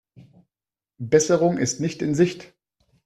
Besserung 0.97 1.59
ist 1.59 1.79
nicht 1.79 2.01
in 2.01 2.15
Sicht. 2.15 2.55